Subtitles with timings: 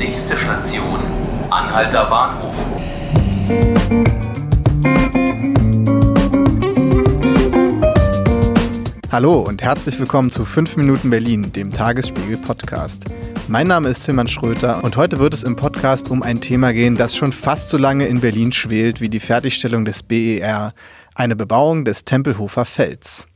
[0.00, 0.98] Nächste Station,
[1.50, 2.54] Anhalter Bahnhof.
[9.12, 13.04] Hallo und herzlich willkommen zu 5 Minuten Berlin, dem Tagesspiegel Podcast.
[13.48, 16.96] Mein Name ist Tilman Schröter und heute wird es im Podcast um ein Thema gehen,
[16.96, 20.72] das schon fast so lange in Berlin schwelt wie die Fertigstellung des BER,
[21.14, 23.26] eine Bebauung des Tempelhofer Felds.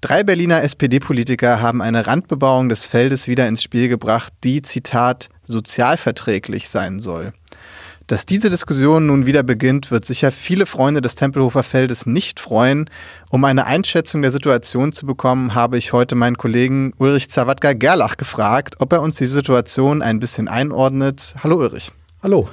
[0.00, 6.68] Drei Berliner SPD-Politiker haben eine Randbebauung des Feldes wieder ins Spiel gebracht, die, Zitat, sozialverträglich
[6.68, 7.32] sein soll.
[8.10, 12.90] Dass diese Diskussion nun wieder beginnt, wird sicher viele Freunde des Tempelhofer Feldes nicht freuen.
[13.30, 18.74] Um eine Einschätzung der Situation zu bekommen, habe ich heute meinen Kollegen Ulrich Zawadka-Gerlach gefragt,
[18.80, 21.36] ob er uns die Situation ein bisschen einordnet.
[21.44, 21.92] Hallo Ulrich.
[22.20, 22.48] Hallo.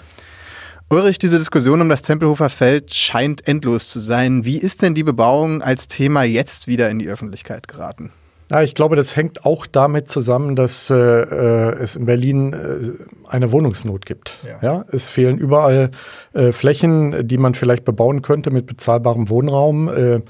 [0.89, 4.45] Ulrich, diese Diskussion um das Tempelhofer Feld scheint endlos zu sein.
[4.45, 8.11] Wie ist denn die Bebauung als Thema jetzt wieder in die Öffentlichkeit geraten?
[8.49, 13.27] Ja, ich glaube, das hängt auch damit zusammen, dass äh, äh, es in Berlin äh,
[13.27, 14.37] eine Wohnungsnot gibt.
[14.45, 14.59] Ja.
[14.61, 15.91] ja es fehlen überall
[16.33, 19.89] äh, Flächen, die man vielleicht bebauen könnte mit bezahlbarem Wohnraum.
[19.89, 20.21] Äh,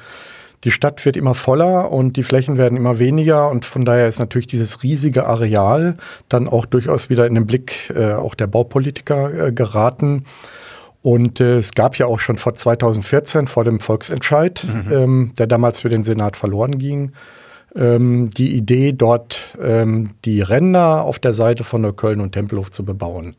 [0.63, 4.17] die Stadt wird immer voller und die Flächen werden immer weniger und von daher ist
[4.17, 9.51] natürlich dieses riesige Areal dann auch durchaus wieder in den Blick äh, auch der Baupolitiker
[9.51, 10.25] geraten.
[11.03, 14.91] Und äh, es gab ja auch schon vor 2014, vor dem Volksentscheid, mhm.
[14.91, 17.11] ähm, der damals für den Senat verloren ging,
[17.75, 22.83] ähm, die Idee, dort ähm, die Ränder auf der Seite von Neukölln und Tempelhof zu
[22.83, 23.35] bebauen.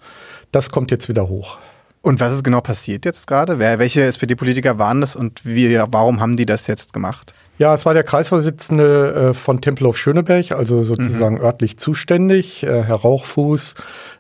[0.53, 1.59] Das kommt jetzt wieder hoch.
[2.01, 3.59] Und was ist genau passiert jetzt gerade?
[3.59, 7.35] Wer, welche SPD-Politiker waren das und wie, warum haben die das jetzt gemacht?
[7.59, 11.43] Ja, es war der Kreisvorsitzende äh, von Tempelhof Schöneberg, also sozusagen mhm.
[11.43, 13.75] örtlich zuständig, äh, Herr Rauchfuß.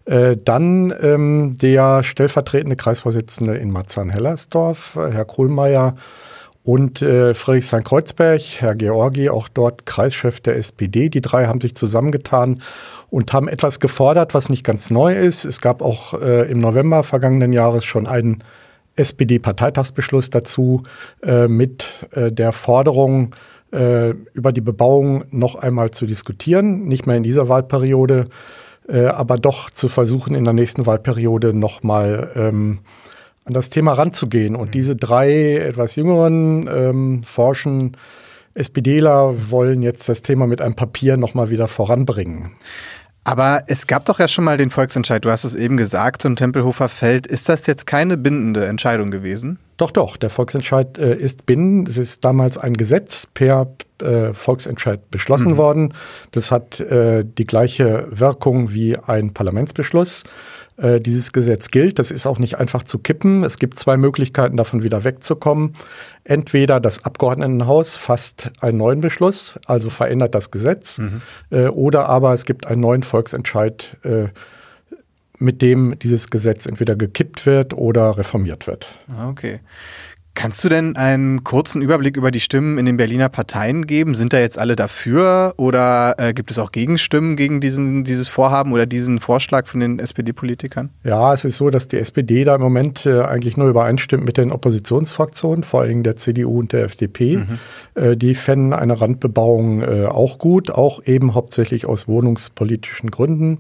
[0.07, 5.95] Äh, dann ähm, der stellvertretende Kreisvorsitzende in Marzahn-Hellersdorf, Herr Kohlmeier
[6.69, 11.09] und äh, Friedrichshain-Kreuzberg, Herr Georgi, auch dort Kreischef der SPD.
[11.09, 12.61] Die drei haben sich zusammengetan
[13.09, 15.47] und haben etwas gefordert, was nicht ganz neu ist.
[15.47, 18.45] Es gab auch äh, im November vergangenen Jahres schon einen
[18.97, 20.83] SPD-Parteitagsbeschluss dazu
[21.23, 23.35] äh, mit äh, der Forderung,
[23.73, 26.85] äh, über die Bebauung noch einmal zu diskutieren.
[26.87, 28.29] Nicht mehr in dieser Wahlperiode,
[28.91, 32.81] äh, aber doch zu versuchen, in der nächsten Wahlperiode noch mal ähm,
[33.49, 34.55] an das Thema ranzugehen.
[34.55, 34.73] Und mhm.
[34.73, 37.97] diese drei etwas jüngeren ähm, Forschen,
[38.55, 42.53] SPDler wollen jetzt das Thema mit einem Papier nochmal wieder voranbringen.
[43.25, 46.35] Aber es gab doch ja schon mal den Volksentscheid, du hast es eben gesagt, zum
[46.35, 47.27] Tempelhofer Feld.
[47.27, 49.59] Ist das jetzt keine bindende Entscheidung gewesen?
[49.79, 51.89] Doch, doch, der Volksentscheid äh, ist bindend.
[51.89, 53.69] Es ist damals ein Gesetz per
[54.03, 55.57] äh, Volksentscheid beschlossen mhm.
[55.57, 55.95] worden.
[56.33, 60.25] Das hat äh, die gleiche Wirkung wie ein Parlamentsbeschluss.
[60.79, 61.99] Äh, dieses Gesetz gilt.
[61.99, 63.43] Das ist auch nicht einfach zu kippen.
[63.43, 65.75] Es gibt zwei Möglichkeiten, davon wieder wegzukommen.
[66.23, 71.21] Entweder das Abgeordnetenhaus fasst einen neuen Beschluss, also verändert das Gesetz, mhm.
[71.51, 74.27] äh, oder aber es gibt einen neuen Volksentscheid, äh,
[75.39, 78.99] mit dem dieses Gesetz entweder gekippt wird oder reformiert wird.
[79.09, 79.61] Ah, okay.
[80.39, 84.15] Kannst du denn einen kurzen Überblick über die Stimmen in den Berliner Parteien geben?
[84.15, 88.73] Sind da jetzt alle dafür oder äh, gibt es auch Gegenstimmen gegen diesen, dieses Vorhaben
[88.73, 90.91] oder diesen Vorschlag von den SPD-Politikern?
[91.03, 94.37] Ja, es ist so, dass die SPD da im Moment äh, eigentlich nur übereinstimmt mit
[94.37, 97.39] den Oppositionsfraktionen, vor allem der CDU und der FDP.
[97.39, 97.59] Mhm.
[97.97, 103.59] Äh, die fänden eine Randbebauung äh, auch gut, auch eben hauptsächlich aus wohnungspolitischen Gründen.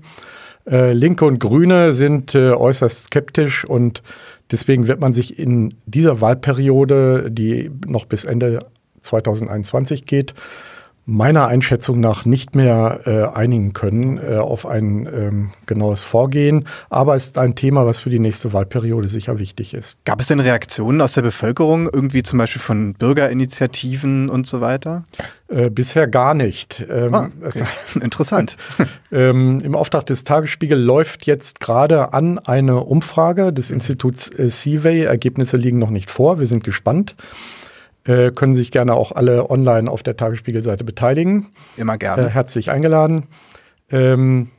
[0.70, 4.02] Äh, Linke und Grüne sind äh, äußerst skeptisch und
[4.50, 8.60] deswegen wird man sich in dieser Wahlperiode, die noch bis Ende
[9.00, 10.34] 2021 geht,
[11.08, 16.66] meiner Einschätzung nach nicht mehr äh, einigen können äh, auf ein ähm, genaues Vorgehen.
[16.91, 20.04] Aber es ist ein Thema, was für die nächste Wahlperiode sicher wichtig ist.
[20.04, 25.04] Gab es denn Reaktionen aus der Bevölkerung, irgendwie zum Beispiel von Bürgerinitiativen und so weiter?
[25.48, 26.86] Äh, bisher gar nicht.
[26.91, 27.64] Ähm, ah, okay.
[28.02, 28.58] Interessant.
[29.10, 35.04] ähm, Im Auftrag des Tagesspiegel läuft jetzt gerade an eine Umfrage des Instituts äh, Seaway.
[35.04, 36.38] Ergebnisse liegen noch nicht vor.
[36.38, 37.16] Wir sind gespannt
[38.04, 41.48] äh, können sich gerne auch alle online auf der Tagesspiegelseite beteiligen.
[41.76, 42.26] Immer gerne.
[42.26, 43.26] Äh, herzlich eingeladen.
[43.91, 44.50] Ähm,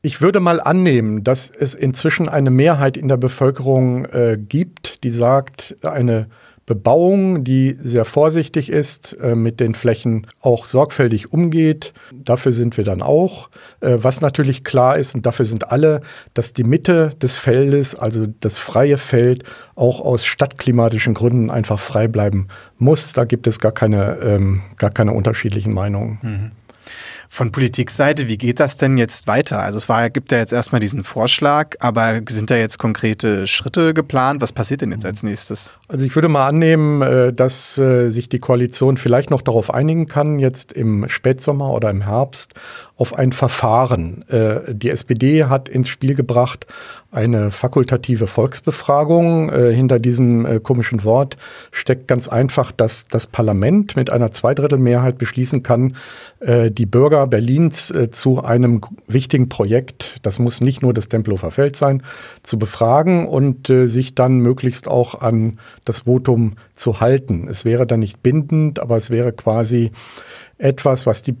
[0.00, 5.10] ich würde mal annehmen, dass es inzwischen eine Mehrheit in der Bevölkerung äh, gibt, die
[5.10, 6.28] sagt, eine
[6.68, 11.94] Bebauung, die sehr vorsichtig ist, äh, mit den Flächen auch sorgfältig umgeht.
[12.12, 13.48] Dafür sind wir dann auch.
[13.80, 16.02] Äh, was natürlich klar ist, und dafür sind alle,
[16.34, 19.44] dass die Mitte des Feldes, also das freie Feld,
[19.76, 23.14] auch aus stadtklimatischen Gründen einfach frei bleiben muss.
[23.14, 26.18] Da gibt es gar keine, ähm, gar keine unterschiedlichen Meinungen.
[26.20, 26.50] Mhm.
[27.38, 29.60] Von Politikseite, wie geht das denn jetzt weiter?
[29.60, 33.94] Also es war, gibt ja jetzt erstmal diesen Vorschlag, aber sind da jetzt konkrete Schritte
[33.94, 34.42] geplant?
[34.42, 35.70] Was passiert denn jetzt als nächstes?
[35.86, 40.06] Also ich würde mal annehmen, äh, dass äh, sich die Koalition vielleicht noch darauf einigen
[40.06, 42.54] kann, jetzt im Spätsommer oder im Herbst
[42.96, 44.26] auf ein Verfahren.
[44.28, 46.66] Äh, die SPD hat ins Spiel gebracht
[47.10, 49.50] eine fakultative Volksbefragung.
[49.50, 51.36] Hinter diesem komischen Wort
[51.72, 55.96] steckt ganz einfach, dass das Parlament mit einer Zweidrittelmehrheit beschließen kann,
[56.40, 62.02] die Bürger Berlins zu einem wichtigen Projekt, das muss nicht nur das Tempelhofer Feld sein,
[62.42, 67.48] zu befragen und sich dann möglichst auch an das Votum zu halten.
[67.48, 69.92] Es wäre dann nicht bindend, aber es wäre quasi
[70.58, 71.36] etwas, was die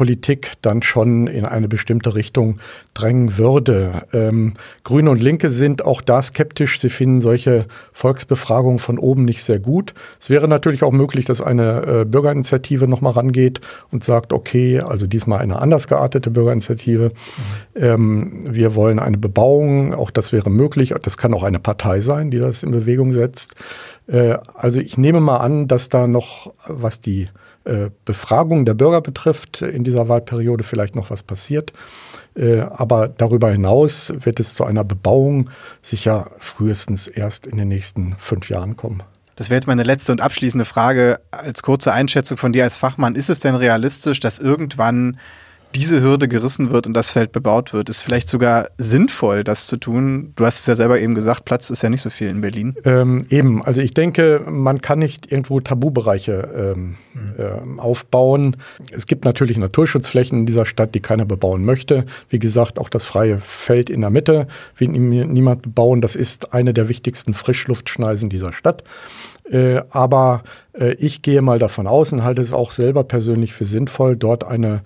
[0.00, 2.58] Politik dann schon in eine bestimmte Richtung
[2.94, 4.06] drängen würde.
[4.14, 6.80] Ähm, Grüne und Linke sind auch da skeptisch.
[6.80, 9.92] Sie finden solche Volksbefragungen von oben nicht sehr gut.
[10.18, 13.60] Es wäre natürlich auch möglich, dass eine äh, Bürgerinitiative nochmal rangeht
[13.90, 17.12] und sagt, okay, also diesmal eine anders geartete Bürgerinitiative.
[17.74, 17.82] Mhm.
[17.82, 20.94] Ähm, wir wollen eine Bebauung, auch das wäre möglich.
[21.02, 23.54] Das kann auch eine Partei sein, die das in Bewegung setzt.
[24.06, 27.28] Äh, also ich nehme mal an, dass da noch, was die
[27.70, 31.72] äh, Befragung der Bürger betrifft, in dieser Wahlperiode vielleicht noch was passiert.
[32.34, 35.50] Äh, aber darüber hinaus wird es zu einer Bebauung
[35.80, 39.04] sicher frühestens erst in den nächsten fünf Jahren kommen.
[39.36, 43.14] Das wäre jetzt meine letzte und abschließende Frage als kurze Einschätzung von dir als Fachmann.
[43.14, 45.18] Ist es denn realistisch, dass irgendwann
[45.74, 47.88] diese Hürde gerissen wird und das Feld bebaut wird.
[47.88, 50.32] Ist vielleicht sogar sinnvoll, das zu tun.
[50.36, 52.74] Du hast es ja selber eben gesagt, Platz ist ja nicht so viel in Berlin.
[52.84, 57.34] Ähm, eben, also ich denke, man kann nicht irgendwo Tabubereiche ähm, mhm.
[57.38, 58.56] äh, aufbauen.
[58.90, 62.04] Es gibt natürlich Naturschutzflächen in dieser Stadt, die keiner bebauen möchte.
[62.28, 66.00] Wie gesagt, auch das freie Feld in der Mitte will niemand bebauen.
[66.00, 68.82] Das ist eine der wichtigsten Frischluftschneisen dieser Stadt.
[69.50, 73.64] Äh, aber äh, ich gehe mal davon aus und halte es auch selber persönlich für
[73.64, 74.82] sinnvoll, dort eine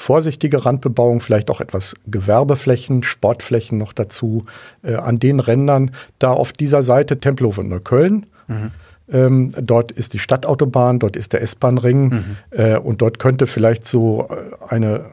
[0.00, 4.46] vorsichtige Randbebauung, vielleicht auch etwas Gewerbeflächen, Sportflächen noch dazu
[4.82, 5.90] äh, an den Rändern.
[6.18, 8.24] Da auf dieser Seite Tempelhof und Neukölln.
[8.48, 8.70] Mhm.
[9.12, 12.24] Ähm, dort ist die Stadtautobahn, dort ist der S-Bahn-Ring mhm.
[12.50, 15.04] äh, und dort könnte vielleicht so äh, eine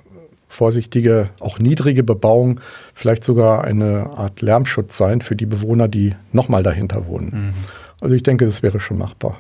[0.48, 2.62] vorsichtige, auch niedrige Bebauung,
[2.94, 7.32] vielleicht sogar eine Art Lärmschutz sein für die Bewohner, die nochmal dahinter wohnen.
[7.34, 7.54] Mhm.
[8.00, 9.38] Also ich denke, das wäre schon machbar.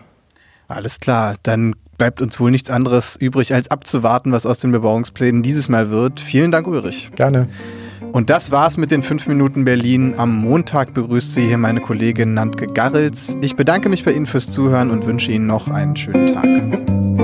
[0.68, 5.42] Alles klar, dann bleibt uns wohl nichts anderes übrig, als abzuwarten, was aus den Bebauungsplänen
[5.44, 6.20] dieses Mal wird.
[6.20, 7.10] Vielen Dank, Ulrich.
[7.16, 7.48] Gerne.
[8.12, 10.16] Und das war's mit den 5 Minuten Berlin.
[10.18, 13.36] Am Montag begrüßt Sie hier meine Kollegin Nantke Garrels.
[13.42, 17.17] Ich bedanke mich bei Ihnen fürs Zuhören und wünsche Ihnen noch einen schönen Tag.